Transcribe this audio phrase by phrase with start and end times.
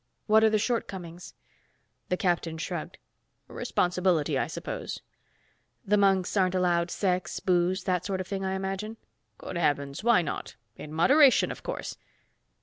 [0.25, 1.35] What are the shortcomings?"
[2.09, 2.97] The captain shrugged.
[3.47, 5.01] "Responsibility, I suppose."
[5.85, 8.97] "The monks aren't allowed sex, booze, that sort of thing, I imagine."
[9.37, 10.55] "Good heavens, why not?
[10.75, 11.97] In moderation, of course."